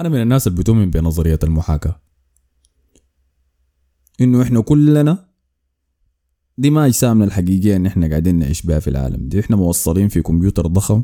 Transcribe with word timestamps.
أنا 0.00 0.08
من 0.08 0.22
الناس 0.22 0.46
اللي 0.46 0.58
بتؤمن 0.58 0.90
بنظرية 0.90 1.38
المحاكاة. 1.42 2.00
إنه 4.20 4.42
إحنا 4.42 4.60
كلنا 4.60 5.28
دي 6.58 6.70
ما 6.70 6.86
اجسامنا 6.86 7.24
الحقيقيه 7.24 7.76
إن 7.76 7.86
إحنا 7.86 8.08
قاعدين 8.08 8.38
نعيش 8.38 8.62
بها 8.62 8.78
في 8.78 8.88
العالم 8.90 9.28
دي. 9.28 9.40
إحنا 9.40 9.56
موصلين 9.56 10.08
في 10.08 10.22
كمبيوتر 10.22 10.66
ضخم 10.66 11.02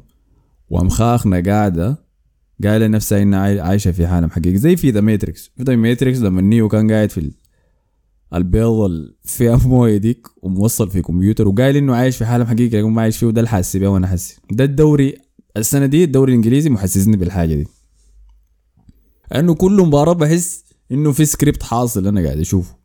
وأمخاخنا 0.68 1.40
قاعدة 1.46 2.04
قايلة 2.64 2.86
نفسها 2.86 3.22
إنها 3.22 3.62
عايشة 3.62 3.90
في 3.92 4.06
عالم 4.06 4.30
حقيقي. 4.30 4.58
زي 4.58 4.76
في 4.76 4.90
The 4.90 5.00
Matrix 5.00 5.50
في 5.56 5.62
The 5.62 5.76
Matrix 5.76 6.18
لما 6.18 6.40
نيو 6.42 6.68
كان 6.68 6.90
قاعد 6.90 7.10
في 7.10 7.32
البيض 8.34 8.66
اللي 8.80 9.14
فيها 9.22 9.56
مويه 9.56 9.96
ديك 9.96 10.26
وموصل 10.42 10.90
في 10.90 11.02
كمبيوتر 11.02 11.48
وقايل 11.48 11.76
إنه 11.76 11.94
عايش 11.94 12.16
في 12.16 12.24
عالم 12.24 12.44
حقيقي 12.46 12.78
لكن 12.80 12.90
ما 12.90 13.02
عايش 13.02 13.16
فيه 13.18 13.26
وده 13.26 13.40
الحاسس 13.40 13.76
بيه 13.76 13.88
وأنا 13.88 14.06
حاسس 14.06 14.40
ده 14.50 14.64
الدوري 14.64 15.18
السنة 15.56 15.86
دي 15.86 16.04
الدوري 16.04 16.32
الإنجليزي 16.32 16.70
محسسني 16.70 17.16
بالحاجة 17.16 17.54
دي. 17.54 17.66
انه 19.34 19.54
كل 19.54 19.82
مباراة 19.86 20.12
بحس 20.12 20.64
إنه 20.92 21.12
في 21.12 21.24
سكريبت 21.24 21.62
حاصل 21.62 22.06
أنا 22.06 22.24
قاعد 22.24 22.38
أشوفه. 22.38 22.80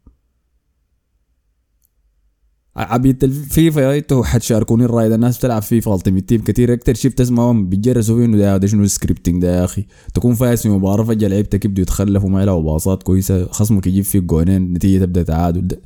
عبيد 2.76 3.24
الفيفا 3.24 3.98
أنتوا 3.98 4.24
حتشاركوني 4.24 4.86
الرأي 4.86 5.10
ده. 5.10 5.16
الناس 5.16 5.38
بتلعب 5.38 5.62
فيفا 5.62 5.96
Ultimate 5.96 6.30
Team 6.30 6.44
كثير 6.44 6.74
أكثر 6.74 6.94
شيء 6.94 7.12
بتسمعهم 7.12 7.70
بيتجرسوا 7.70 8.18
فيه 8.18 8.26
إنه 8.26 8.58
ده, 8.58 8.68
شنو 8.68 8.88
scripting 8.88 9.42
ده 9.42 9.60
يا 9.60 9.66
أخي. 9.66 9.86
تكون 10.14 10.36
فايز 10.36 10.62
في 10.62 10.70
مباراة 10.70 11.04
فجأة 11.04 11.28
لعيبتك 11.28 11.66
يبدوا 11.66 11.82
يتخلفوا 11.82 12.30
ما 12.30 12.42
يلعبوا 12.42 12.72
باصات 12.74 13.04
كويسة. 13.04 13.46
خصمك 13.46 13.88
يجيب 13.88 14.04
فيك 14.04 14.24
جونين. 14.24 14.56
النتيجه 14.64 15.06
تبدأ 15.06 15.24
تعادل. 15.24 15.68
ده, 15.68 15.82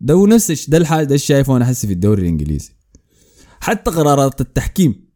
ده 0.00 0.14
هو 0.14 0.26
نفس 0.26 0.70
ده 0.70 0.78
الحال 0.78 1.06
ده 1.06 1.16
شايفه 1.16 1.56
أنا 1.56 1.64
أحس 1.64 1.86
في 1.86 1.92
الدوري 1.92 2.22
الإنجليزي. 2.22 2.70
حتى 3.60 3.90
قرارات 3.90 4.40
التحكيم. 4.40 5.07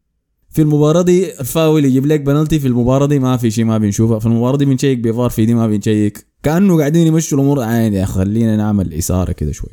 في 0.52 0.62
المباراة 0.62 1.02
دي 1.02 1.40
الفاول 1.40 1.84
يجيب 1.84 2.06
لك 2.06 2.20
بنالتي 2.20 2.60
في 2.60 2.68
المباراة 2.68 3.06
دي 3.06 3.18
ما 3.18 3.36
في 3.36 3.50
شيء 3.50 3.64
ما 3.64 3.78
بنشوفها 3.78 4.18
في 4.18 4.26
المباراة 4.26 4.56
دي 4.56 4.64
بنشيك 4.64 4.98
بفار 4.98 5.30
في 5.30 5.46
دي 5.46 5.54
ما 5.54 5.66
بنشيك. 5.66 6.26
كأنه 6.42 6.78
قاعدين 6.78 7.06
يمشوا 7.06 7.38
الأمور. 7.38 7.62
عادي 7.62 7.96
يا 7.96 8.04
خلينا 8.04 8.56
نعمل 8.56 8.94
إثارة 8.94 9.32
كده 9.32 9.52
شوي. 9.52 9.70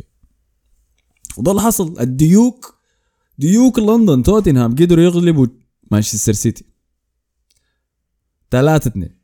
وده 1.38 1.52
اللي 1.52 1.62
حصل. 1.62 2.00
الديوك 2.00 2.76
ديوك 3.38 3.80
لندن 3.80 4.24
توتنهام 4.24 4.72
قدروا 4.72 5.04
يغلبوا 5.04 5.48
مانشستر 5.92 6.34
سيتي. 6.34 6.66
ثلاثة 8.52 8.88
اثنين. 8.88 9.20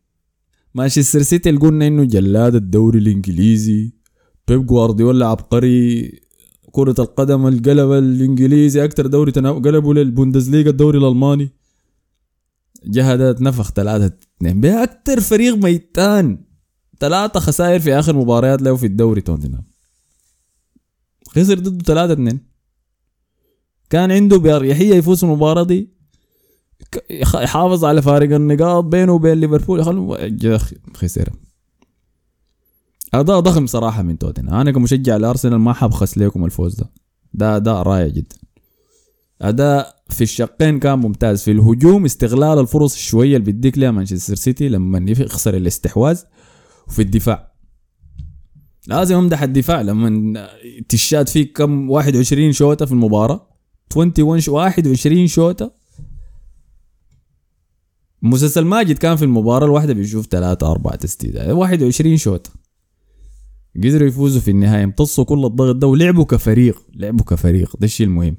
مانشستر 0.73 1.21
سيتي 1.21 1.49
اللي 1.49 1.61
قلنا 1.61 1.87
إنه 1.87 2.03
جلاد 2.03 2.55
الدوري 2.55 2.99
الإنجليزي. 2.99 3.93
بيب 4.47 4.65
جوارديولا 4.65 5.27
عبقري. 5.27 6.11
كرة 6.75 6.95
القدم 6.99 7.47
القلب 7.47 7.91
الإنجليزي 7.91 8.83
أكثر 8.83 9.07
دوري 9.07 9.31
قلبوا 9.31 9.93
للبوندسليغا 9.93 10.69
الدوري 10.69 10.97
الألماني. 10.97 11.49
جهدت 12.85 13.41
نفخ 13.41 13.71
ثلاثة 13.71 14.15
اثنين 14.37 14.61
بأكثر 14.61 15.19
فريق 15.19 15.55
ميتان. 15.55 16.45
ثلاثة 16.99 17.39
خسائر 17.39 17.79
في 17.79 17.99
آخر 17.99 18.15
مباريات 18.15 18.61
له 18.61 18.75
في 18.75 18.85
الدوري 18.85 19.21
توتنهام. 19.21 19.63
خسر 21.29 21.59
ضده 21.59 21.83
3 21.83 22.13
2 22.13 22.39
كان 23.89 24.11
عنده 24.11 24.37
بأريحية 24.37 24.95
يفوز 24.95 25.23
المباراة 25.23 25.63
دي. 25.63 25.89
يحافظ 27.09 27.85
على 27.85 28.01
فارق 28.01 28.35
النقاط 28.35 28.83
بينه 28.83 29.13
وبين 29.13 29.33
ليفربول. 29.33 29.83
خسر. 30.93 31.29
اداء 33.19 33.39
ضخم 33.39 33.67
صراحة 33.67 34.03
من 34.03 34.17
توتنهام. 34.17 34.59
أنا 34.59 34.71
كمشجع 34.71 35.17
لارسنال 35.17 35.59
ما 35.59 35.73
حبخس 35.73 36.17
لكم 36.17 36.45
الفوز 36.45 36.75
ده. 36.75 36.91
ده 37.33 37.55
اداء 37.55 37.75
رائع 37.75 38.07
جدا. 38.07 38.35
اداء 39.41 39.95
في 40.09 40.21
الشقين 40.21 40.79
كان 40.79 40.99
ممتاز. 40.99 41.43
في 41.43 41.51
الهجوم 41.51 42.05
استغلال 42.05 42.59
الفرص 42.59 42.93
الشويه 42.93 43.37
اللي 43.37 43.45
بيديك 43.45 43.77
لها 43.77 43.91
مانشستر 43.91 44.35
سيتي 44.35 44.69
لما 44.69 45.11
يخسر 45.11 45.57
الاستحواذ. 45.57 46.21
وفي 46.87 47.01
الدفاع. 47.01 47.51
لازم 48.87 49.15
امدح 49.15 49.43
الدفاع. 49.43 49.81
لما 49.81 50.49
تشات 50.89 51.29
فيك 51.29 51.57
كم؟ 51.57 51.89
21 51.89 52.51
شوطة 52.51 52.85
في 52.85 52.91
المباراة. 52.91 53.47
21 53.95 54.55
21 54.55 55.27
شوطة. 55.27 55.71
مسلسل 58.21 58.65
ماجد 58.65 58.97
كان 58.97 59.15
في 59.15 59.25
المباراة. 59.25 59.65
الواحدة 59.65 59.93
بيشوف 59.93 60.25
ثلاثة 60.25 60.71
أربعة 60.71 60.95
تسديدات 60.95 61.49
21 61.49 62.17
شوطة. 62.17 62.64
قدروا 63.77 64.07
يفوزوا 64.07 64.41
في 64.41 64.51
النهاية 64.51 64.83
امتصوا 64.83 65.23
كل 65.23 65.45
الضغط 65.45 65.75
ده 65.75 65.87
ولعبوا 65.87 66.25
كفريق 66.25 66.81
لعبوا 66.95 67.25
كفريق. 67.25 67.77
ده 67.79 67.85
الشيء 67.85 68.07
المهم. 68.07 68.37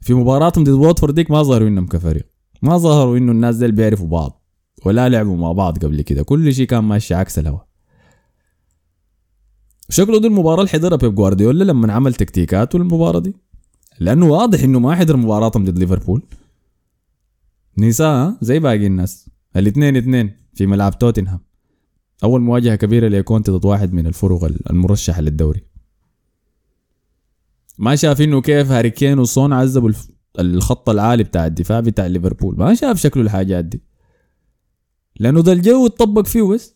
في 0.00 0.14
مباراتهم 0.14 0.64
ضد 0.64 0.70
واتفورد 0.70 1.14
ديك 1.14 1.30
ما 1.30 1.42
ظهروا 1.42 1.68
إنهم 1.68 1.86
كفريق. 1.86 2.26
ما 2.62 2.78
ظهروا 2.78 3.18
إنه 3.18 3.32
الناس 3.32 3.56
دول 3.56 3.72
بيعرفوا 3.72 4.08
بعض 4.08 4.42
ولا 4.84 5.08
لعبوا 5.08 5.36
مع 5.36 5.52
بعض 5.52 5.78
قبل 5.78 6.02
كده. 6.02 6.22
كل 6.22 6.54
شيء 6.54 6.66
كان 6.66 6.84
ماشي 6.84 7.14
عكس 7.14 7.38
الهوا. 7.38 7.58
شكله 9.88 10.20
دي 10.20 10.26
المباراة 10.26 10.60
اللي 10.60 10.68
حضرها 10.70 10.96
بيب 10.96 11.14
جوارديولا 11.14 11.64
لما 11.64 11.92
عمل 11.92 12.14
تكتيكاته 12.14 12.78
للمباراة 12.78 13.18
دي. 13.18 13.36
لأنه 14.00 14.26
واضح 14.26 14.62
إنه 14.62 14.78
ما 14.78 14.94
حضر 14.94 15.16
مباراتهم 15.16 15.64
ضد 15.64 15.78
ليفربول. 15.78 16.22
نساء 17.78 18.36
زي 18.40 18.58
باقي 18.58 18.86
الناس. 18.86 19.30
الاثنين 19.56 19.96
اثنين 19.96 20.36
في 20.54 20.66
ملعب 20.66 20.98
توتنهام. 20.98 21.45
أول 22.24 22.40
مواجهة 22.40 22.74
كبيرة 22.74 23.08
لكونتي 23.08 23.50
ضد 23.50 23.64
واحد 23.64 23.92
من 23.92 24.06
الفرق 24.06 24.50
المرشحة 24.70 25.20
للدوري. 25.20 25.62
ما 27.78 27.96
شاف 27.96 28.20
إنه 28.20 28.40
كيف 28.40 28.70
هاري 28.70 28.90
كين 28.90 29.18
وصون 29.18 29.52
عذبوا 29.52 29.90
الخط 30.38 30.88
العالي 30.88 31.24
بتاع 31.24 31.46
الدفاع 31.46 31.80
بتاع 31.80 32.06
ليفربول. 32.06 32.58
ما 32.58 32.74
شاف 32.74 33.00
شكله 33.00 33.22
الحاجات 33.22 33.64
دي. 33.64 33.82
لأنه 35.20 35.42
ده 35.42 35.52
الجو 35.52 35.86
اتطبق 35.86 36.26
فيه 36.26 36.42
بس. 36.42 36.74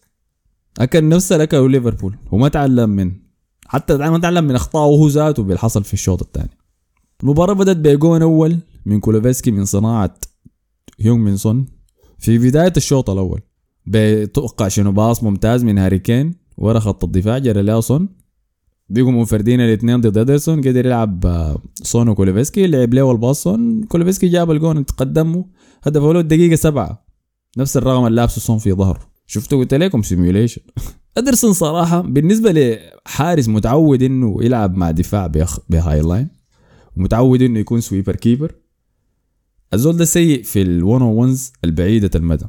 أكل 0.79 1.09
نفس 1.09 1.33
الأكل 1.33 1.71
ليفربول. 1.71 2.17
وما 2.33 2.49
تعلم 2.49 2.91
من 2.91 3.13
حتى 3.67 3.97
ما 3.97 4.19
تعلم 4.19 4.45
من 4.45 4.55
أخطائه 4.55 4.99
هو 4.99 5.09
ذاته 5.09 5.43
باللي 5.43 5.59
حصل 5.59 5.85
في 5.85 5.95
الشوط 5.95 6.23
الثاني. 6.23 6.51
المباراة 7.23 7.55
بدأت 7.55 7.77
بجون 7.77 8.23
أول 8.23 8.59
من 8.87 9.01
كولوفسكي 9.01 9.51
من 9.51 9.65
صناعة 9.65 10.15
هيونغ 11.01 11.19
من 11.19 11.37
سون 11.37 11.67
في 12.19 12.39
بداية 12.39 12.73
الشوط 12.77 13.11
الأول. 13.11 13.41
بتوقع 13.87 14.69
شنو؟ 14.69 14.93
باص 14.93 15.23
ممتاز 15.23 15.65
من 15.65 15.79
هاري 15.79 15.99
كين 15.99 16.35
ورا 16.57 16.79
خط 16.79 17.05
الدفاع 17.05 17.39
جرى 17.39 17.63
له 17.63 17.81
سون 17.81 18.09
بيقوا 18.91 19.13
منفردين 19.13 19.61
الاثنين 19.61 20.01
ضد 20.01 20.19
إدرسون 20.19 20.61
قدر 20.61 20.87
يلعب 20.87 21.27
آه، 21.27 21.63
سون 21.83 22.09
وكولوفسكي 22.09 22.67
لعب 22.67 22.95
له 22.95 23.13
الباص 23.13 23.43
سون 23.43 23.83
كولوفسكي 23.83 24.29
جاب 24.29 24.51
الجون 24.51 24.87
تقدموا 24.87 25.45
هدف 25.83 26.03
له 26.03 26.21
الدقيقة 26.21 26.57
سبعة. 26.57 27.07
نفس 27.59 27.77
الرقم 27.77 28.07
اللي 28.07 28.17
لابسه 28.17 28.41
سون 28.41 28.59
في 28.59 28.73
ظهره. 28.73 29.01
شفتوا؟ 29.27 29.59
قلت 29.59 29.75
لكم 29.75 30.03
simulation 30.03 30.61
إدرسون 31.19 31.53
صراحة 31.53 32.01
بالنسبة 32.01 32.53
لحارس 33.07 33.49
متعود 33.49 34.03
إنه 34.03 34.37
يلعب 34.41 34.77
مع 34.77 34.91
دفاع 34.91 35.27
ب 35.69 36.01
high 36.01 36.15
line 36.15 36.29
ومتعود 36.97 37.43
إنه 37.43 37.59
يكون 37.59 37.81
sweeper 37.81 38.17
keeper 38.17 38.55
الزول 39.75 39.97
ده 39.97 40.05
سيء 40.05 40.43
في 40.43 40.63
ال 40.63 41.03
one-on-ones 41.03 41.53
البعيدة 41.65 42.11
المدى. 42.15 42.47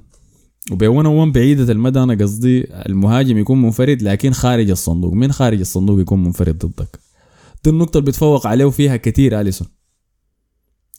وب 0.72 0.84
1 0.84 1.32
بعيدة 1.32 1.72
المدى 1.72 2.04
أنا 2.04 2.14
قصدي 2.14 2.68
المهاجم 2.90 3.38
يكون 3.38 3.62
منفرد 3.62 4.02
لكن 4.02 4.32
خارج 4.32 4.70
الصندوق. 4.70 5.14
من 5.14 5.32
خارج 5.32 5.60
الصندوق 5.60 6.00
يكون 6.02 6.24
منفرد 6.24 6.58
ضدك. 6.58 7.00
دي 7.64 7.70
النقطة 7.70 7.98
اللي 7.98 8.12
بتفوق 8.12 8.48
عليه 8.48 8.70
فيها 8.70 8.96
كثير 8.98 9.42
أليسون. 9.42 9.68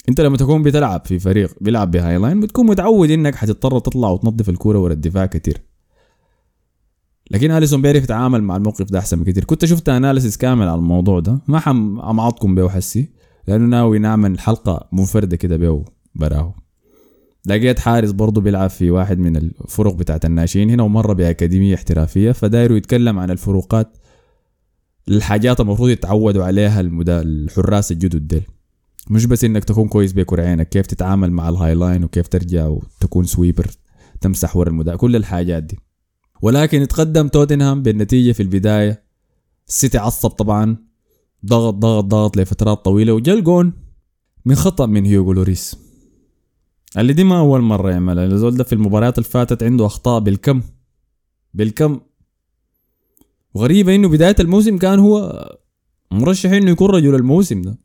أنت 0.09 0.21
لما 0.21 0.37
تكون 0.37 0.63
بتلعب 0.63 1.03
في 1.07 1.19
فريق 1.19 1.55
بيلعب 1.61 1.91
ب 1.91 2.19
high 2.19 2.30
line 2.30 2.41
بتكون 2.41 2.67
متعود 2.67 3.11
إنك 3.11 3.35
حتضطر 3.35 3.79
تطلع 3.79 4.09
وتنظف 4.09 4.49
الكورة 4.49 4.79
ورا 4.79 4.93
الدفاع 4.93 5.27
كتير 5.27 5.63
لكن 7.31 7.51
أليسون 7.51 7.83
بيعرف 7.83 8.05
يتعامل 8.05 8.43
مع 8.43 8.57
الموقف 8.57 8.91
ده 8.93 8.99
أحسن 8.99 9.23
بكثير. 9.23 9.45
كنت 9.45 9.65
شفت 9.65 9.89
analysis 9.89 10.37
كامل 10.37 10.69
على 10.69 10.79
الموضوع 10.79 11.21
ده. 11.21 11.39
ما 11.49 11.59
حمغطكم 11.59 12.55
بيه 12.55 12.69
حسي 12.69 13.09
لأنه 13.49 13.67
ناوي 13.67 13.99
نعمل 13.99 14.41
حلقة 14.41 14.89
منفردة 14.93 15.37
كده 15.37 15.57
بيه 15.57 15.85
براه 16.15 16.55
لقيت 17.47 17.79
حارس 17.79 18.11
برضه 18.11 18.41
بيلعب 18.41 18.71
في 18.71 18.91
واحد 18.91 19.19
من 19.19 19.37
الفرق 19.37 19.95
بتاعت 19.95 20.25
الناشئين 20.25 20.71
هنا 20.71 20.83
ومر 20.83 21.13
بأكاديمية 21.13 21.75
احترافية 21.75 22.33
فدايروا 22.33 22.77
يتكلم 22.77 23.19
عن 23.19 23.31
الفروقات 23.31 23.97
الحاجات 25.09 25.61
المفروض 25.61 25.89
يتعودوا 25.89 26.45
عليها 26.45 26.81
ال 26.81 26.87
modern 26.87 27.23
حراس 27.23 27.93
الجدد 27.93 28.29
ديل. 28.29 28.43
مش 29.11 29.27
بس 29.27 29.45
إنك 29.45 29.65
تكون 29.65 29.89
كويس 29.89 30.13
بكرة 30.13 30.43
عينك 30.43 30.69
كيف 30.69 30.87
تتعامل 30.87 31.33
مع 31.33 31.49
ال 31.49 31.75
high 31.75 31.90
line 31.90 32.05
وكيف 32.05 32.29
ترجع 32.29 32.67
وتكون 32.67 33.25
sweeper 33.25 33.71
تمسح 34.21 34.57
ورا 34.57 34.69
المدافع 34.69 34.97
كل 34.97 35.17
الحاجات 35.17 35.63
دي. 35.63 35.79
ولكن 36.43 36.83
يتقدم 36.83 37.29
توتنهام 37.29 37.83
بالنتيجة 37.83 38.33
في 38.33 38.43
البداية 38.43 39.03
السيتي 39.69 39.99
عصب 39.99 40.31
طبعا 40.31 40.77
ضغط 41.47 41.75
ضغط 41.75 42.05
ضغط 42.05 42.37
لفترات 42.37 42.85
طويلة 42.85 43.13
وجا 43.13 43.41
جون 43.41 43.73
من 44.45 44.55
خطأ 44.55 44.87
من 44.87 45.05
هيوغو 45.05 45.33
لوريس. 45.33 45.77
اللي 46.99 47.13
دي 47.13 47.25
ما 47.25 47.39
أول 47.39 47.61
مرة 47.61 47.91
يعملها 47.91 48.25
الزول 48.25 48.57
ده 48.57 48.65
في 48.65 48.73
المباريات 48.73 49.19
اللي 49.19 49.29
فاتت 49.29 49.63
عنده 49.63 49.87
أخطاء 49.87 50.21
بالكم. 50.21 50.63
بالكم. 51.55 52.01
وغريبة 53.55 53.95
إنه 53.95 54.09
بداية 54.09 54.37
الموسم 54.41 54.79
كان 54.79 54.99
هو 54.99 55.49
مرشح 56.11 56.51
إنه 56.51 56.71
يكون 56.71 56.91
رجل 56.91 57.15
الموسم 57.15 57.63
ده. 57.63 57.79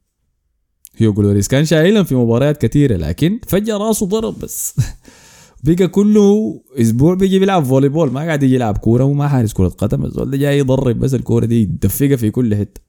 هيوغو 0.96 1.22
لوريس 1.22 1.48
كان 1.48 1.66
شايلهم 1.66 2.04
في 2.04 2.16
مباريات 2.16 2.66
كثيرة 2.66 2.98
لكن 2.98 3.40
فجأة 3.48 3.78
راسه 3.78 4.06
ضرب 4.06 4.40
بس. 4.40 4.76
بقى 5.64 5.88
كله 5.88 6.60
أسبوع 6.82 7.14
بيجي 7.14 7.40
بيلعب 7.40 7.64
volleyball 7.64 8.12
ما 8.12 8.20
قاعد 8.22 8.44
يجي 8.44 8.56
يلعب 8.56 8.78
كورة 8.78 9.04
وما 9.04 9.28
حارس 9.28 9.54
كرة 9.54 9.68
قدم. 9.68 10.06
الزول 10.06 10.32
ده 10.32 10.38
جاي 10.38 10.58
يضرب 10.60 11.00
بس 11.00 11.14
الكورة 11.14 11.46
دي 11.46 11.62
يدفقها 11.62 12.16
في 12.16 12.32
كل 12.32 12.56
حتة. 12.56 12.82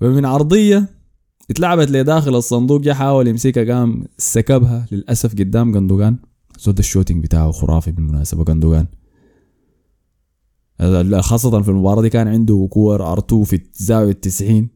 فمن 0.00 0.24
عرضية 0.24 0.95
اتلعبت 1.50 1.90
لداخل 1.90 2.34
الصندوق 2.34 2.80
جا 2.80 2.94
حاول 2.94 3.26
يمسكها 3.28 3.74
قام 3.74 4.04
سكبها. 4.18 4.86
للأسف 4.92 5.32
قدام 5.32 5.74
قندوقان. 5.74 6.16
ده 6.58 6.78
ال 6.78 6.83
shooting 6.83 7.24
بتاعه 7.24 7.50
خرافي 7.52 7.92
بالمناسبة 7.92 8.44
قندوقان. 8.44 8.86
خاصة 11.20 11.62
في 11.62 11.68
المباراة 11.68 12.02
دي 12.02 12.08
كان 12.08 12.28
عنده 12.28 12.68
كورة 12.70 13.16
R2 13.16 13.34
في 13.44 13.60
زاوية 13.74 14.12
90 14.12 14.68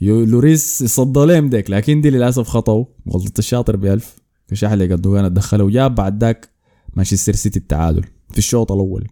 لوريس 0.00 0.82
صد 0.82 1.18
لهم 1.18 1.48
ديك 1.48 1.70
لكن 1.70 2.00
دي 2.00 2.10
للأسف 2.10 2.48
خطأوا. 2.48 2.84
غلطة 3.10 3.38
الشاطر 3.38 3.76
بألف. 3.76 4.16
في 4.46 4.56
شحلة 4.56 4.86
قندوقان 4.86 5.24
اتدخلوا 5.24 5.66
وجاب 5.66 5.94
بعد 5.94 6.24
ذاك 6.24 6.48
مانشستر 6.94 7.32
سيتي 7.32 7.58
التعادل 7.58 8.04
في 8.30 8.38
الشوط 8.38 8.72
الأول. 8.72 9.08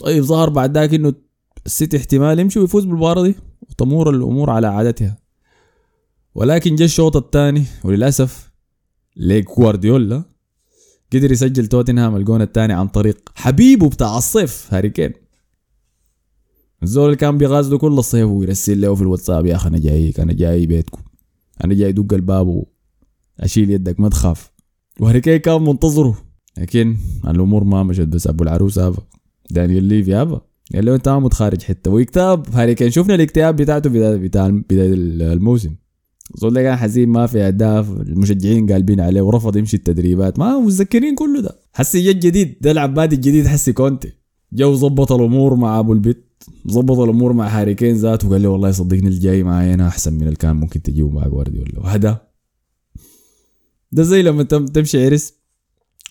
طيب 0.00 0.22
ظهر 0.22 0.48
بعد 0.48 0.74
ذاك 0.74 0.94
إنه 0.94 1.14
السيتي 1.66 1.96
احتمال 1.96 2.38
يمشي 2.38 2.58
ويفوز 2.58 2.84
بالمباراة 2.84 3.22
دي. 3.22 3.34
وتمر 3.70 4.10
الأمور 4.10 4.50
على 4.50 4.66
عادتها. 4.66 5.18
ولكن 6.34 6.74
جاء 6.74 6.86
الشوط 6.86 7.16
الثاني 7.16 7.64
وللأسف 7.84 8.50
ليك 9.16 9.56
جوارديولا 9.56 10.24
قدر 11.12 11.32
يسجل 11.32 11.66
توتنهام 11.66 12.16
الجون 12.16 12.42
الثاني 12.42 12.72
عن 12.72 12.88
طريق 12.88 13.32
حبيبه 13.34 13.88
بتاع 13.88 14.18
الصيف 14.18 14.74
هاري 14.74 14.90
كين. 14.90 15.12
الزول 16.82 17.04
اللي 17.04 17.16
كان 17.16 17.38
بيغازله 17.38 17.78
كل 17.78 17.98
الصيف 17.98 18.28
ويرسل 18.28 18.80
له 18.80 18.94
في 18.94 19.02
الواتساب 19.02 19.46
يا 19.46 19.56
أخي 19.56 19.68
أنا 19.68 19.78
جايك 19.78 20.20
أنا 20.20 20.32
جاي 20.32 20.66
بيتكم 20.66 21.02
أنا 21.64 21.74
جاي 21.74 21.92
أدق 21.92 22.14
الباب 22.14 22.64
وأشيل 23.38 23.70
يدك 23.70 24.00
ما 24.00 24.08
تخاف. 24.08 24.50
وهاري 25.00 25.20
كين 25.20 25.36
كان 25.36 25.62
منتظره 25.62 26.18
لكن 26.58 26.96
الأمور 27.28 27.64
ما 27.64 27.82
مشت 27.82 28.00
بس 28.00 28.26
أبو 28.26 28.44
العروس 28.44 28.78
هذا 28.78 28.96
دانيال 29.50 29.84
ليفي 29.84 30.14
هذا 30.14 30.40
قال 30.74 30.84
له 30.84 30.94
انت 30.94 31.08
ما 31.08 31.18
متخارج 31.18 31.62
حتة 31.62 31.90
واكتأب 31.90 32.54
هاري 32.54 32.74
كين 32.74 32.90
شفنا 32.90 33.14
الاكتئاب 33.14 33.56
بتاعته 33.56 33.90
بتاع 34.16 34.48
بداية 34.48 34.94
الموسم. 34.94 35.74
زول 36.34 36.62
كان 36.62 36.76
حزين 36.76 37.08
ما 37.08 37.26
في 37.26 37.38
أهداف 37.40 37.90
المشجعين 37.90 38.72
قالبين 38.72 39.00
عليه 39.00 39.22
ورفض 39.22 39.56
يمشي 39.56 39.76
التدريبات. 39.76 40.38
ما 40.38 40.60
متذكرين 40.60 41.14
كله 41.14 41.40
ده. 41.40 41.60
حسي 41.72 42.12
جد 42.12 42.20
جديد 42.20 42.58
ده 42.60 42.70
العباد 42.70 43.12
الجديد 43.12 43.46
حسي 43.46 43.72
كونتي. 43.72 44.12
جو 44.52 44.74
ظبط 44.74 45.12
الأمور 45.12 45.54
مع 45.54 45.78
أبو 45.78 45.92
البيت 45.92 46.24
ظبط 46.68 46.98
الأمور 46.98 47.32
مع 47.32 47.48
هاري 47.48 47.74
كين 47.74 47.94
ذاته 47.94 48.28
وقال 48.28 48.42
له 48.42 48.48
والله 48.48 48.70
صدقني 48.70 49.08
الجاي 49.08 49.42
معاي 49.42 49.74
أنا 49.74 49.88
أحسن 49.88 50.14
من 50.14 50.22
اللي 50.22 50.36
كان 50.36 50.56
ممكن 50.56 50.82
تجيبه 50.82 51.08
مع 51.08 51.28
جوارديولا. 51.28 51.80
وهذا. 51.80 52.20
ده 53.92 54.02
زي 54.02 54.22
لما 54.22 54.42
تمشي 54.42 55.06
عرس 55.06 55.34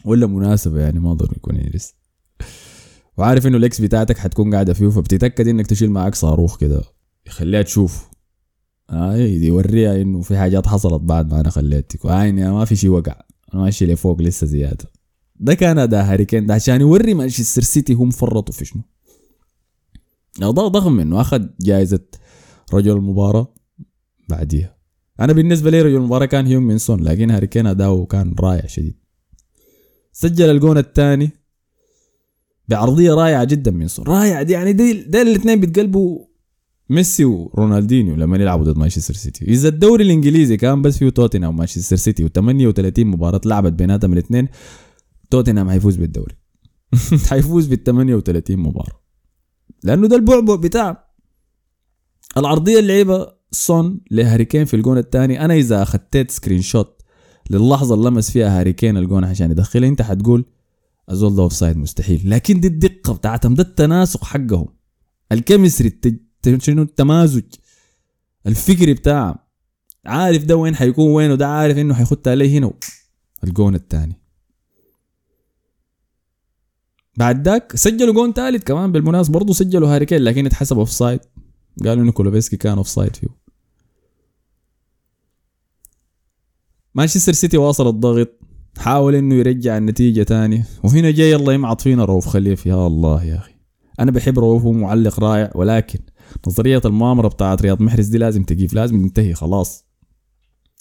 ولا 0.05 0.27
مناسبة 0.27 0.79
يعني 0.79 0.99
ما 0.99 1.13
ضروري 1.13 1.35
يكون 1.37 1.57
عرس. 1.57 1.93
وعارف 3.17 3.47
إنه 3.47 3.57
ال 3.57 3.65
ex 3.65 3.81
بتاعتك 3.81 4.17
حتكون 4.17 4.53
قاعدة 4.53 4.73
فيه 4.73 4.89
فبتتأكد 4.89 5.47
إنك 5.47 5.67
تشيل 5.67 5.91
معاك 5.91 6.15
صاروخ 6.15 6.57
كده. 6.57 6.83
يخليها 7.27 7.61
تشوف. 7.61 8.09
آه 8.89 9.15
يوريها 9.15 10.01
إنه 10.01 10.21
في 10.21 10.37
حاجات 10.37 10.67
حصلت 10.67 11.01
بعد 11.01 11.33
ما 11.33 11.39
أنا 11.39 11.49
خليتك. 11.49 12.05
وعيني 12.05 12.51
ما 12.51 12.65
في 12.65 12.75
شيء 12.75 12.89
وقع. 12.89 13.21
أنا 13.53 13.61
ماشي 13.61 13.85
لفوق 13.85 14.21
لسه 14.21 14.47
زيادة. 14.47 14.91
ده 15.35 15.53
كان 15.53 15.79
اداء 15.79 16.03
هاري 16.05 16.25
كين 16.25 16.45
ده 16.45 16.53
عشان 16.53 16.81
يوري 16.81 17.13
مانشستر 17.13 17.61
سيتي 17.61 17.93
هم 17.93 18.09
فرطوا 18.09 18.53
في 18.53 18.65
شنو. 18.65 18.81
اداء 20.41 20.67
ضخم 20.67 20.99
إنه 20.99 21.21
أخذ 21.21 21.45
جائزه 21.61 22.05
رجل 22.73 22.91
المباراة 22.91 23.53
بعديها. 24.29 24.77
أنا 25.19 25.33
بالنسبة 25.33 25.69
لي 25.69 25.81
رجل 25.81 25.95
المباراة 25.95 26.25
كان 26.25 26.45
هيونغ 26.45 26.63
مين 26.63 26.77
سون 26.77 27.03
لكن 27.03 27.31
هاري 27.31 27.47
كين 27.47 27.67
أداؤه 27.67 28.05
كان 28.05 28.35
رائع 28.39 28.67
شديد. 28.67 28.95
سجل 30.11 30.49
الجون 30.49 30.77
الثاني. 30.77 31.31
بعرضيه 32.73 33.13
رائعة 33.13 33.43
جدا 33.43 33.71
من 33.71 33.87
سون 33.87 34.05
رائعة. 34.05 34.43
دي 34.43 34.53
يعني 34.53 34.73
دي, 34.73 34.93
دي 34.93 35.21
الاثنين 35.21 35.59
بيتقلبوا 35.59 36.25
ميسي 36.89 37.25
ورونالدينيو 37.25 38.15
لما 38.15 38.37
يلعبوا 38.37 38.65
ضد 38.65 38.77
مانشستر 38.77 39.13
سيتي. 39.13 39.45
إذا 39.45 39.67
الدوري 39.67 40.03
الإنجليزي 40.03 40.57
كان 40.57 40.81
بس 40.81 40.97
فيه 40.97 41.09
توتنهام 41.09 41.53
ومانشستر 41.53 41.95
سيتي 41.95 42.27
و38 42.27 42.99
مباراة 42.99 43.41
لعبت 43.45 43.73
بيناتهم 43.73 44.13
الاثنين 44.13 44.47
توتنهام 45.29 45.69
حيفوز 45.69 45.95
بالدوري. 45.95 46.35
حيفوز 47.29 47.67
بال 47.67 47.83
38 47.83 48.57
مباراة. 48.57 49.01
لأنه 49.83 50.07
ده 50.07 50.15
البعبع 50.15 50.55
بتاع 50.55 51.07
العرضية 52.37 52.79
اللي 52.79 52.97
لعبها 52.97 53.35
سون 53.51 54.01
لهاري 54.11 54.45
كين 54.45 54.65
في 54.65 54.73
الجون 54.73 54.97
الثاني. 54.97 55.45
أنا 55.45 55.53
إذا 55.53 55.81
أخذت 55.81 56.31
screenshot 56.31 57.01
للحظة 57.49 57.95
اللي 57.95 58.09
لمس 58.09 58.31
فيها 58.31 58.59
هاري 58.59 58.73
كين 58.73 58.97
الجون 58.97 59.23
عشان 59.23 59.51
يدخلها 59.51 59.89
أنت 59.89 60.01
حتقول 60.01 60.45
الزول 61.09 61.35
ده 61.35 61.43
offside 61.43 61.77
مستحيل 61.77 62.29
لكن 62.29 62.59
دي 62.59 62.67
الدقه 62.67 63.13
بتاعتهم 63.13 63.53
ده 63.53 63.63
التناسق 63.63 64.23
حقهم 64.23 64.67
ال 65.31 65.38
chemistry 65.38 65.99
شنو 66.57 66.81
التمازج 66.81 67.43
الفكري 68.47 68.93
بتاعه 68.93 69.47
عارف 70.05 70.43
ده 70.45 70.55
وين 70.55 70.75
حيكون 70.75 71.11
وين 71.11 71.31
وده 71.31 71.47
عارف 71.47 71.77
انه 71.77 71.93
حيخط 71.93 72.27
عليه 72.27 72.57
هنا 72.59 72.73
الجون 73.43 73.75
الثاني 73.75 74.19
بعد 77.17 77.47
ذاك 77.47 77.75
سجلوا 77.75 78.13
جون 78.13 78.33
ثالث 78.33 78.63
كمان 78.63 78.91
بالمناسبه 78.91 79.33
برضه 79.33 79.53
سجلوا 79.53 79.95
هاري 79.95 80.05
كين 80.05 80.21
لكن 80.21 80.45
اتحسب 80.45 80.79
offside 80.79 81.19
قالوا 81.85 82.03
انه 82.03 82.11
كولوسيفسكي 82.11 82.57
كان 82.57 82.77
offside 82.77 83.15
فيه 83.15 83.27
مانشستر 86.95 87.33
سيتي 87.33 87.57
واصل 87.57 87.87
الضغط 87.87 88.39
حاول 88.77 89.15
إنه 89.15 89.35
يرجع 89.35 89.77
النتيجة 89.77 90.23
تاني. 90.23 90.63
وهنا 90.83 91.11
جاي 91.11 91.31
يلا 91.31 91.53
يمعط 91.53 91.81
فينا 91.81 92.05
رؤوف 92.05 92.27
خليف 92.27 92.65
يا 92.65 92.87
الله 92.87 93.23
يا 93.23 93.35
أخي. 93.35 93.53
أنا 93.99 94.11
بحب 94.11 94.39
رؤوف 94.39 94.65
ومعلق 94.65 95.19
رائع. 95.19 95.51
ولكن 95.55 95.99
نظرية 96.47 96.81
المؤامرة 96.85 97.27
بتاعت 97.27 97.61
رياض 97.61 97.81
محرز 97.81 98.07
دي 98.07 98.17
لازم 98.17 98.43
تقيف 98.43 98.73
لازم 98.73 99.01
تنتهي 99.01 99.33
خلاص. 99.33 99.85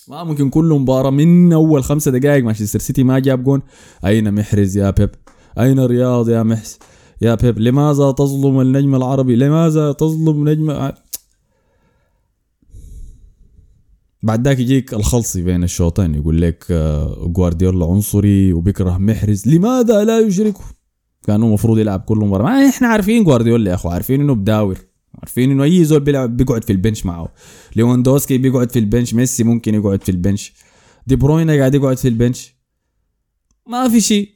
ما 0.09 0.25
ممكن 0.25 0.51
كل 0.51 0.65
مباراة 0.65 1.11
من 1.11 1.53
أول 1.53 1.85
خمسة 1.85 2.11
دقائق 2.11 2.45
مانشستر 2.45 2.79
سيتي 2.79 3.03
ما 3.03 3.19
جاب 3.19 3.45
جون. 3.45 3.63
أين 4.07 4.35
محرز 4.35 4.77
يا 4.77 4.91
بيب؟ 4.91 5.11
أين 5.59 5.81
رياض 5.81 6.29
يا 6.29 6.43
محس 6.43 6.79
يا 7.23 7.35
بيب 7.35 7.59
لماذا 7.59 8.11
تظلم 8.11 8.61
النجم 8.61 8.95
العربي؟ 8.95 9.37
لماذا 9.37 9.93
تظلم 9.93 10.49
نجم 10.49 10.71
بعد 14.23 14.49
ذاك 14.49 14.59
يجيك 14.59 14.95
الخلصي 14.95 15.43
بين 15.43 15.65
الشوطين 15.65 16.15
يقول 16.15 16.43
لك 16.43 16.73
جوارديولا 17.27 17.87
عنصري 17.87 18.53
وبيكره 18.53 18.99
محرز. 18.99 19.49
لماذا 19.49 20.05
لا 20.05 20.21
يشركه؟ 20.21 20.65
كانوا 21.23 21.49
المفروض 21.49 21.79
يلعب 21.79 22.01
كل 22.01 22.17
مباراة. 22.17 22.45
ما 22.45 22.69
إحنا 22.69 22.89
عارفين 22.89 23.25
جوارديولا 23.25 23.71
يا 23.71 23.75
أخو 23.75 23.89
عارفين 23.89 24.21
إنه 24.21 24.35
بداور 24.35 24.79
عارفين 25.15 25.51
إنه 25.51 25.63
أي 25.63 25.85
زول 25.85 26.01
بيلعب 26.01 26.37
بيقعد 26.37 26.65
في 26.65 26.73
ال 26.73 26.78
bench 26.78 27.07
معه. 27.07 27.33
ليواندوسكي 27.77 28.39
بيقعد 28.39 28.73
في 28.73 28.79
ال 28.79 28.85
bench 28.85 29.15
ميسي 29.15 29.45
ممكن 29.45 29.75
يقعد 29.75 30.03
في 30.03 30.09
ال 30.09 30.15
bench. 30.15 30.53
دي 31.07 31.17
بروينا 31.17 31.57
قاعد 31.57 31.75
يقعد 31.75 31.99
في 31.99 32.09
ال 32.09 32.15
bench. 32.15 32.55
ما 33.69 33.89
في 33.89 34.01
شيء. 34.01 34.29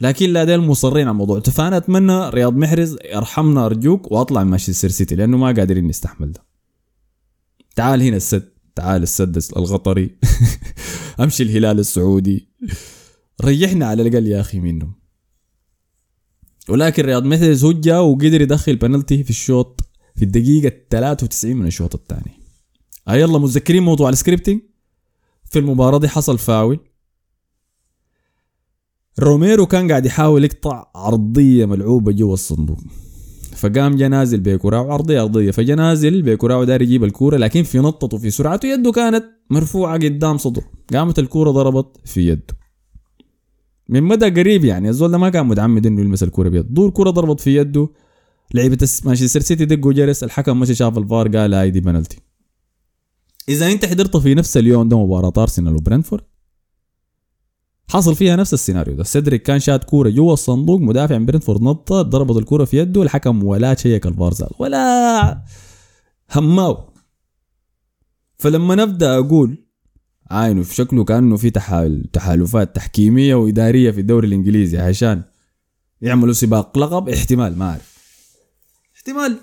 لكن 0.00 0.30
لا 0.30 0.44
ديل 0.44 0.60
مصرين 0.60 1.02
على 1.02 1.10
الموضوع. 1.10 1.40
فأنا 1.40 1.76
أتمنى 1.76 2.28
رياض 2.28 2.56
محرز 2.56 2.96
ارحمنا 3.14 3.66
أرجوك 3.66 4.12
وأطلع 4.12 4.44
من 4.44 4.50
مانشستر 4.50 4.88
سيتي 4.88 5.14
لأنه 5.14 5.36
ما 5.36 5.46
قادرين 5.46 5.86
نستحمل 5.86 6.32
ده. 6.32 6.44
تعال 7.76 8.02
هنا 8.02 8.16
السد. 8.16 8.51
تعال 8.74 9.02
السد 9.02 9.38
القطري. 9.56 10.18
أمشي 11.20 11.42
الهلال 11.42 11.78
السعودي. 11.78 12.48
ريحنا 13.44 13.86
على 13.86 14.02
الأقل 14.02 14.26
يا 14.26 14.40
أخي 14.40 14.60
منهم. 14.60 14.94
ولكن 16.68 17.04
رياض 17.04 17.26
هو 17.64 17.72
جا 17.72 17.98
وقدر 17.98 18.40
يدخل 18.40 18.76
بنالتي 18.76 19.24
في 19.24 19.30
الشوط 19.30 19.80
في 20.16 20.24
الدقيقة 20.24 20.72
93 20.90 21.56
من 21.56 21.66
الشوط 21.66 21.94
الثاني. 21.94 22.40
آه 23.08 23.14
يلا 23.14 23.38
متذكرين 23.38 23.82
موضوع 23.82 24.08
ال 24.08 24.13
scripting 24.13 24.60
في 25.44 25.58
المباراة 25.58 25.98
دي 25.98 26.08
حصل 26.08 26.38
فاول. 26.38 26.78
روميرو 29.20 29.66
كان 29.66 29.88
قاعد 29.88 30.06
يحاول 30.06 30.44
يقطع 30.44 30.90
عرضية 30.94 31.66
ملعوبة 31.66 32.12
جوا 32.12 32.34
الصندوق. 32.34 32.78
فقام 33.62 33.96
جا 33.96 34.08
نازل 34.08 34.40
بكرة 34.40 34.92
عرضية 34.92 35.22
أرضية 35.22 35.50
فجا 35.50 35.74
نازل 35.74 36.22
بكرة 36.22 36.64
داير 36.64 36.82
يجيب 36.82 37.04
الكورة 37.04 37.36
لكن 37.36 37.62
في 37.62 37.78
نطته 37.78 38.18
في 38.18 38.30
سرعته 38.30 38.66
يده 38.66 38.92
كانت 38.92 39.24
مرفوعة 39.50 39.94
قدام 39.94 40.36
صدره. 40.38 40.64
قامت 40.94 41.18
الكورة 41.18 41.50
ضربت 41.50 41.86
في 42.04 42.28
يده. 42.28 42.54
من 43.88 44.02
مدى 44.02 44.24
قريب 44.40 44.64
يعني 44.64 44.88
الزول 44.88 45.10
ده 45.10 45.18
ما 45.18 45.28
كان 45.30 45.46
متعمد 45.46 45.86
إنه 45.86 46.00
يلمس 46.00 46.22
الكورة 46.22 46.48
بيد 46.48 46.74
دور 46.74 46.88
الكورة 46.88 47.10
ضربت 47.10 47.40
في 47.40 47.56
يده 47.56 47.88
لعيبة 48.54 48.88
مانشستر 49.04 49.40
سيتي 49.40 49.64
دقوا 49.64 49.92
جرس 49.92 50.24
الحكم 50.24 50.60
مشى 50.60 50.74
شاف 50.74 50.98
الفار 50.98 51.28
قال 51.36 51.54
هاي 51.54 51.70
دي 51.70 51.80
بنالتي 51.80 52.18
إذا 53.48 53.72
أنت 53.72 53.84
حضرت 53.84 54.16
في 54.16 54.34
نفس 54.34 54.56
اليوم 54.56 54.88
ده 54.88 54.98
مباراة 55.04 55.32
أرسنال 55.38 55.76
وبرنتفورد 55.76 56.24
حصل 57.90 58.14
فيها 58.14 58.36
نفس 58.36 58.54
السيناريو 58.54 58.94
ده. 58.94 59.04
سيدريك 59.04 59.42
كان 59.42 59.58
شاد 59.58 59.84
كورة 59.84 60.10
جوا 60.10 60.32
الصندوق 60.32 60.80
مدافع 60.80 61.18
من 61.18 61.26
برنتفورد 61.26 61.62
نطت 61.62 61.92
ضربت 61.92 62.36
الكورة 62.36 62.64
في 62.64 62.78
يده 62.78 63.02
الحكم 63.02 63.44
ولا 63.44 63.74
شيك 63.74 64.06
الفار 64.06 64.34
ذاته 64.34 64.50
ولا 64.58 65.44
هماو 66.34 66.92
فلما 68.38 68.74
نبدأ 68.74 69.18
أقول 69.18 69.64
عاينه 70.30 70.62
في 70.62 70.74
شكله 70.74 71.04
كأنه 71.04 71.36
في 71.36 71.50
تحال 71.50 72.10
تحالفات 72.12 72.76
تحكيمية 72.76 73.34
وإدارية 73.34 73.90
في 73.90 74.00
الدوري 74.00 74.26
الإنجليزي 74.28 74.78
عشان 74.78 75.22
يعملوا 76.02 76.32
سباق 76.32 76.78
لقب 76.78 77.08
احتمال 77.08 77.58
ما 77.58 77.70
أعرف. 77.70 77.92
احتمال. 78.96 79.36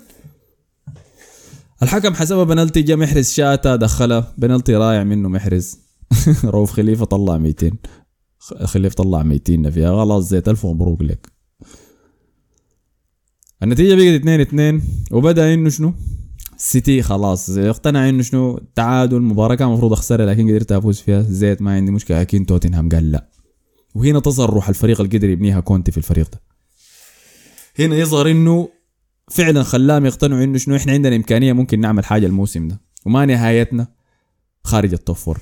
الحكم 1.82 2.14
حسبها 2.14 2.44
بنالتي 2.44 2.82
جا 2.82 2.96
محرز 2.96 3.30
شاتا 3.30 3.76
دخلها 3.76 4.34
بنالتي 4.38 4.74
رائع 4.74 5.04
منه 5.04 5.28
محرز. 5.28 5.78
روف 6.44 6.72
خليفة 6.72 7.04
طلع 7.04 7.38
200 7.38 7.70
خليفه 8.40 8.94
طلع 8.94 9.22
200 9.22 9.70
فيها. 9.70 10.04
خلاص 10.04 10.28
زيت 10.28 10.48
ألف 10.48 10.66
مبروك 10.66 11.02
لك. 11.02 11.32
النتيجة 13.62 13.94
بقت 13.94 14.20
2 14.20 14.40
2 14.40 14.82
وبدأ 15.10 15.54
إنه 15.54 15.68
شنو؟ 15.68 15.94
سيتي 16.56 17.02
خلاص 17.02 17.50
اقتنع 17.50 18.08
إنه 18.08 18.22
شنو؟ 18.22 18.60
تعادل 18.74 19.16
المباراه 19.16 19.54
كان 19.54 19.68
المفروض 19.68 19.92
أخسرها 19.92 20.26
لكن 20.26 20.48
قدرت 20.48 20.72
أفوز 20.72 21.00
فيها. 21.00 21.22
زيت 21.22 21.62
ما 21.62 21.74
عندي 21.74 21.92
مشكلة. 21.92 22.20
لكن 22.20 22.46
توتنهام 22.46 22.88
قال 22.88 23.12
لا. 23.12 23.30
وهنا 23.94 24.20
تظهر 24.20 24.50
روح 24.50 24.68
الفريق 24.68 25.00
اللي 25.00 25.18
قدر 25.18 25.28
يبنيها 25.28 25.60
كونتي 25.60 25.92
في 25.92 25.98
الفريق 25.98 26.30
ده. 26.30 26.40
هنا 27.78 27.96
يظهر 27.96 28.30
إنه 28.30 28.68
فعلا 29.30 29.62
خلاهم 29.62 30.06
يقتنعوا 30.06 30.44
إنه 30.44 30.58
شنو؟ 30.58 30.76
إحنا 30.76 30.92
عندنا 30.92 31.16
إمكانية 31.16 31.52
ممكن 31.52 31.80
نعمل 31.80 32.04
حاجة 32.04 32.26
الموسم 32.26 32.68
ده. 32.68 32.80
وما 33.06 33.26
نهايتنا 33.26 33.88
خارج 34.64 34.92
ال 34.92 34.98
top 34.98 35.16
four. 35.16 35.38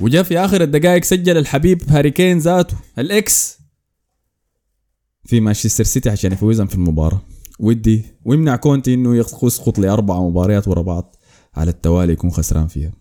وجاء 0.00 0.22
في 0.22 0.38
آخر 0.38 0.62
الدقائق 0.62 1.04
سجل 1.04 1.38
الحبيب 1.38 1.82
هاري 1.88 2.10
كين 2.10 2.38
ذاته 2.38 2.76
ال 2.98 3.13
ex. 3.13 3.58
في 5.24 5.40
مانشستر 5.40 5.84
سيتي 5.84 6.10
عشان 6.10 6.32
يفوزهم 6.32 6.66
في 6.66 6.74
المباراة. 6.74 7.20
ودي 7.60 8.04
ويمنع 8.24 8.56
كونتي 8.56 8.94
إنه 8.94 9.16
يسقط 9.16 9.78
لاربع 9.78 10.20
مباريات 10.20 10.68
ورا 10.68 10.82
بعض 10.82 11.16
على 11.54 11.70
التوالي 11.70 12.12
يكون 12.12 12.30
خسران 12.30 12.66
فيها. 12.66 12.92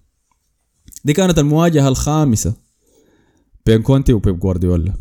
دي 1.06 1.14
كانت 1.14 1.40
المواجهة 1.40 1.88
الخامسة 1.88 2.54
بين 3.66 3.82
كونتي 3.82 4.14
وبيب 4.14 4.40
جوارديولا. 4.40 4.94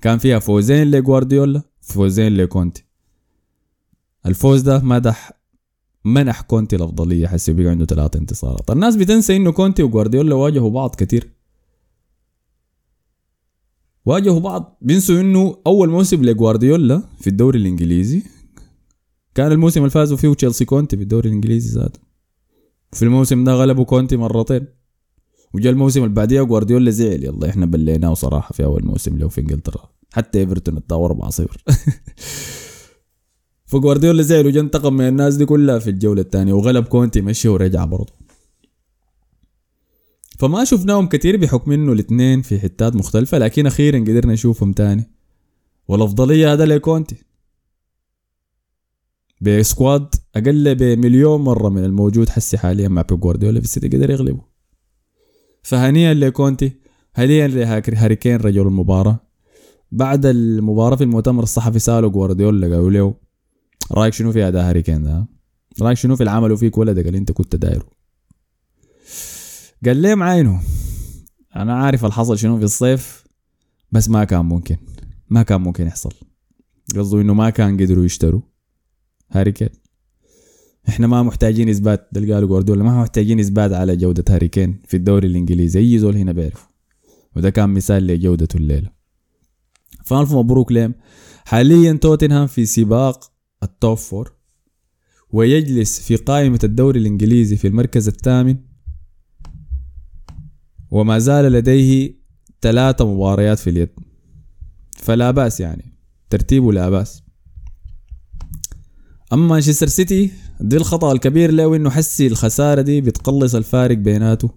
كان 0.00 0.18
فيها 0.18 0.38
فوزين 0.38 0.90
لجوارديولا 0.90 1.62
فوزين 1.80 2.36
لكونتي. 2.36 2.84
الفوز 4.26 4.60
ده 4.60 4.78
مدح 4.78 5.32
منح 6.04 6.40
كونتي 6.40 6.76
الأفضلية؟ 6.76 7.26
حسي 7.26 7.52
بقى 7.52 7.66
عنده 7.66 7.84
ثلاث 7.84 8.16
انتصارات. 8.16 8.70
الناس 8.70 8.96
بتنسى 8.96 9.36
إنه 9.36 9.52
كونتي 9.52 9.82
وجوارديولا 9.82 10.34
واجهوا 10.34 10.70
بعض 10.70 10.94
كتير. 10.94 11.32
واجهوا 14.06 14.40
بعض. 14.40 14.78
بينسوا 14.82 15.20
إنه 15.20 15.56
أول 15.66 15.88
موسم 15.90 16.24
لجوارديولا 16.24 17.02
في 17.20 17.26
الدوري 17.26 17.58
الإنجليزي 17.58 18.22
كان 19.34 19.52
الموسم 19.52 19.80
اللي 19.80 19.90
فازوا 19.90 20.16
فيه 20.16 20.34
تشيلسي 20.34 20.64
كونتي 20.64 20.96
في 20.96 21.02
الدوري 21.02 21.28
الإنجليزي 21.28 21.80
ذاته. 21.80 22.00
في 22.92 23.02
الموسم 23.02 23.44
ده 23.44 23.52
غلبوا 23.54 23.84
كونتي 23.84 24.16
مرتين. 24.16 24.66
وجاء 25.54 25.72
الموسم 25.72 26.02
اللي 26.04 26.14
بعديه 26.14 26.42
جوارديولا 26.42 26.90
زعل. 26.90 27.24
يلا 27.24 27.48
إحنا 27.50 27.66
بليناه 27.66 28.14
صراحة 28.14 28.52
في 28.52 28.64
أول 28.64 28.84
موسم 28.84 29.18
له 29.18 29.28
في 29.28 29.40
إنجلترا. 29.40 29.92
حتى 30.12 30.38
إيفرتون 30.38 30.76
اتطور 30.76 31.30
4-0 31.30 31.46
فجوارديولا 33.72 34.22
زعل 34.22 34.46
وجا 34.46 34.60
انتقم 34.60 34.94
من 34.94 35.08
الناس 35.08 35.34
دي 35.34 35.44
كلها 35.44 35.78
في 35.78 35.90
الجولة 35.90 36.22
الثانية 36.22 36.52
وغلب 36.52 36.84
كونتي 36.84 37.20
مشي 37.20 37.48
ورجع 37.48 37.84
برضه. 37.84 38.12
فما 40.38 40.64
شفناهم 40.64 41.06
كتير 41.06 41.36
بحكم 41.36 41.72
إنه 41.72 41.92
الاثنين 41.92 42.42
في 42.42 42.60
حتات 42.60 42.96
مختلفة 42.96 43.38
لكن 43.38 43.66
أخيرا 43.66 43.98
قدرنا 43.98 44.32
نشوفهم 44.32 44.72
تاني. 44.72 45.10
والأفضلية 45.88 46.52
هذا 46.52 46.66
لكونتي. 46.66 47.16
ب 49.40 49.52
squad 49.52 50.14
أقل 50.36 50.74
بمليون 50.74 51.40
مرة 51.40 51.68
من 51.68 51.84
الموجود 51.84 52.28
حسي 52.28 52.58
حاليا 52.58 52.88
مع 52.88 53.02
بيب 53.02 53.20
جوارديولا 53.20 53.60
في 53.60 53.64
السيتي 53.64 53.88
قدر 53.88 54.10
يغلبه. 54.10 54.42
فهنيئا 55.62 56.14
لكونتي 56.14 56.72
هنيئا 57.14 57.48
لهاري 57.48 58.16
كين 58.16 58.36
رجل 58.36 58.66
المباراة. 58.66 59.20
بعد 59.92 60.26
المباراة 60.26 60.96
في 60.96 61.04
المؤتمر 61.04 61.42
الصحفي 61.42 61.78
سالوا 61.78 62.10
جوارديولا 62.10 62.66
قالوا 62.66 62.90
له 62.90 63.21
رأيك 63.94 64.14
شنو 64.14 64.32
في 64.32 64.48
اداء 64.48 64.68
هاري 64.68 64.82
كين 64.82 65.02
ده؟ 65.02 65.26
رأيك 65.82 65.96
شنو 65.96 66.16
في 66.16 66.22
العمل 66.22 66.52
وفيك 66.52 66.78
ولدك 66.78 67.06
اللي 67.06 67.18
أنت 67.18 67.32
كنت 67.32 67.56
دايره. 67.56 67.86
قال 69.84 69.96
لي 69.96 70.08
عينه. 70.08 70.62
أنا 71.56 71.74
عارف 71.74 72.04
الحصل 72.04 72.38
شنو 72.38 72.58
في 72.58 72.64
الصيف 72.64 73.24
بس 73.92 74.08
ما 74.08 74.24
كان 74.24 74.44
ممكن. 74.44 74.76
ما 75.28 75.42
كان 75.42 75.60
ممكن 75.60 75.86
يحصل. 75.86 76.12
قصده 76.96 77.20
إنه 77.20 77.34
ما 77.34 77.50
كان 77.50 77.80
قدروا 77.80 78.04
يشتروا 78.04 78.40
هاري 79.30 79.52
كين. 79.52 79.68
إحنا 80.88 81.06
ما 81.06 81.22
محتاجين 81.22 81.68
إثبات 81.68 82.08
ده 82.12 82.34
قالوا 82.34 82.48
جوارديولا 82.48 82.84
ما 82.84 83.00
محتاجين 83.00 83.40
إثبات 83.40 83.72
على 83.72 83.96
جودة 83.96 84.24
هاري 84.34 84.48
كين 84.48 84.82
في 84.86 84.96
الدوري 84.96 85.28
الإنجليزي. 85.28 85.80
أي 85.80 85.98
زول 85.98 86.16
هنا 86.16 86.32
بيعرف 86.32 86.68
وده 87.36 87.50
كان 87.50 87.70
مثال 87.70 88.06
لجودته 88.06 88.56
الليلة. 88.56 88.90
فألف 90.04 90.32
مبروك 90.32 90.72
لهم 90.72 90.94
حاليا 91.44 91.92
توتنهام 91.92 92.46
في 92.46 92.66
سباق 92.66 93.31
ال 93.62 93.70
top 93.70 93.96
four 93.98 94.32
ويجلس 95.30 96.00
في 96.00 96.16
قائمة 96.16 96.58
الدوري 96.64 97.00
الإنجليزي 97.00 97.56
في 97.56 97.68
المركز 97.68 98.08
الثامن. 98.08 98.56
وما 100.90 101.18
زال 101.18 101.52
لديه 101.52 102.14
ثلاثة 102.60 103.14
مباريات 103.14 103.58
في 103.58 103.70
اليد. 103.70 103.88
فلا 104.96 105.30
بأس 105.30 105.60
يعني 105.60 105.94
ترتيبه 106.30 106.72
لا 106.72 106.90
بأس. 106.90 107.22
أما 109.32 109.46
مانشستر 109.46 109.86
سيتي 109.86 110.30
دي 110.60 110.76
الخطأ 110.76 111.12
الكبير 111.12 111.50
له 111.50 111.76
إنه 111.76 111.90
حسي 111.90 112.26
الخسارة 112.26 112.82
دي 112.82 113.00
بتقلص 113.00 113.54
الفارق 113.54 113.96
بيناته 113.96 114.50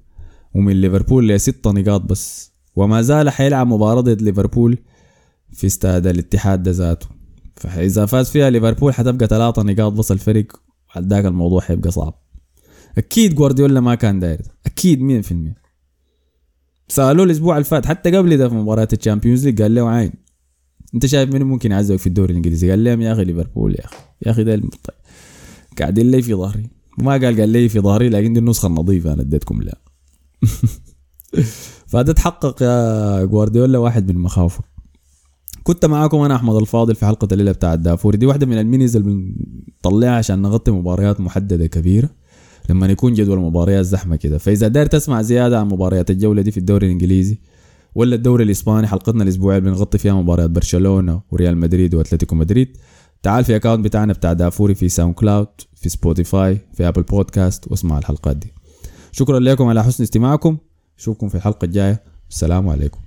ومن 0.55 0.81
ليفربول 0.81 1.29
لستة 1.29 1.71
نقاط 1.71 2.01
بس. 2.01 2.51
وما 2.75 3.01
زال 3.01 3.29
حيلعب 3.29 3.67
مباراة 3.67 4.01
ضد 4.01 4.21
ليفربول 4.21 4.77
في 5.51 5.67
استاد 5.67 6.07
الاتحاد 6.07 6.63
ده 6.63 6.71
ذاته. 6.71 7.14
فإذا 7.57 8.05
فاز 8.05 8.29
فيها 8.29 8.49
ليفربول 8.49 8.93
حتبقى 8.93 9.27
ثلاثة 9.27 9.63
نقاط 9.63 9.93
بس 9.93 10.11
الفرق 10.11 10.45
بعد 10.95 11.13
ذاك 11.13 11.25
الموضوع 11.25 11.61
حيبقى 11.61 11.91
صعب. 11.91 12.21
أكيد 12.97 13.35
جوارديولا 13.35 13.79
ما 13.79 13.95
كان 13.95 14.19
داير 14.19 14.41
في 15.21 15.31
المية. 15.31 15.55
سألوه 16.87 17.25
الأسبوع 17.25 17.55
اللي 17.55 17.65
فات 17.65 17.85
حتى 17.85 18.17
قبل 18.17 18.37
ده 18.37 18.49
في 18.49 18.55
مباراة 18.55 18.87
ال 18.93 18.98
Champions 18.98 19.45
League 19.45 19.61
قال 19.61 19.75
له 19.75 19.89
عين. 19.89 20.13
أنت 20.95 21.05
شايف 21.05 21.29
مين 21.29 21.43
ممكن 21.43 21.71
يعزوك 21.71 21.99
في 21.99 22.07
الدوري 22.07 22.31
الإنجليزي؟ 22.31 22.69
قال 22.69 22.83
لهم 22.83 23.01
يا 23.01 23.13
أخي 23.13 23.23
ليفربول 23.23 23.75
يا 23.75 23.85
أخي. 23.85 23.95
يا 24.25 24.31
أخي 24.31 24.43
ده 24.43 24.55
طيب. 24.55 24.69
قاعدين 25.79 26.11
لي 26.11 26.21
في 26.21 26.33
ظهري. 26.33 26.69
ما 26.97 27.11
قال 27.11 27.39
قال 27.39 27.49
لي 27.49 27.69
في 27.69 27.79
ظهري 27.79 28.09
لكن 28.09 28.33
دي 28.33 28.39
النسخة 28.39 28.67
النظيفة 28.67 29.13
أنا 29.13 29.21
اديتكم 29.21 29.61
لا 29.61 29.77
فهذا 31.87 32.13
تحقق 32.13 32.63
يا 32.63 33.25
جوارديولا 33.25 33.77
واحد 33.77 34.11
من 34.11 34.17
مخاوفه. 34.17 34.63
كنت 35.67 35.85
معاكم 35.85 36.17
أنا 36.21 36.35
أحمد 36.35 36.55
الفاضل 36.55 36.95
في 36.95 37.05
حلقة 37.05 37.27
الليلة 37.31 37.51
بتاع 37.51 37.73
الدافوري 37.73 38.17
دي 38.17 38.25
واحدة 38.25 38.45
من 38.45 38.57
ال 38.57 38.64
minis 38.64 38.95
اللي 38.95 39.33
بنطلعها 39.83 40.17
عشان 40.17 40.41
نغطي 40.41 40.71
مباريات 40.71 41.21
محددة 41.21 41.67
كبيرة. 41.67 42.09
لما 42.69 42.87
يكون 42.87 43.13
جدول 43.13 43.37
المباريات 43.37 43.85
زحمة 43.85 44.15
كده. 44.15 44.37
فإذا 44.37 44.67
داير 44.67 44.85
تسمع 44.85 45.21
زيادة 45.21 45.59
عن 45.59 45.67
مباريات 45.67 46.11
الجولة 46.11 46.41
دي 46.41 46.51
في 46.51 46.57
الدوري 46.57 46.85
الإنجليزي 46.85 47.39
ولا 47.95 48.15
الدوري 48.15 48.43
الإسباني 48.43 48.87
حلقتنا 48.87 49.23
الأسبوعية 49.23 49.57
اللي 49.57 49.69
بنغطي 49.69 49.97
فيها 49.97 50.13
مباريات 50.13 50.49
برشلونة 50.49 51.21
وريال 51.31 51.57
مدريد 51.57 51.95
وأتلتيكو 51.95 52.35
مدريد 52.35 52.77
تعال 53.23 53.43
في 53.43 53.55
account 53.55 53.85
بتاعنا 53.85 54.13
بتاع 54.13 54.33
دافوري 54.33 54.75
في 54.75 54.89
SoundCloud 54.89 55.47
في 55.75 55.89
Spotify 55.89 56.59
في 56.73 56.87
Apple 56.87 57.03
Podcast 57.03 57.71
واسمع 57.71 57.97
الحلقات 57.97 58.37
دي. 58.37 58.53
شكرا 59.11 59.39
لكم 59.39 59.67
على 59.67 59.83
حسن 59.83 60.03
استماعكم. 60.03 60.57
اشوفكم 60.99 61.29
في 61.29 61.35
الحلقة 61.35 61.65
الجاية. 61.65 62.03
السلام 62.29 62.69
عليكم. 62.69 62.99